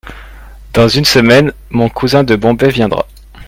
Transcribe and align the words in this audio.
Dans 0.73 0.87
une 0.87 1.05
semaine 1.05 1.53
mon 1.69 1.87
cousin 1.87 2.23
de 2.23 2.35
Bombay 2.35 2.69
viendra. 2.71 3.05